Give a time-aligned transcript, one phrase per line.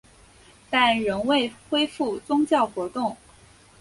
[0.71, 3.15] 但仍未恢复宗教活动。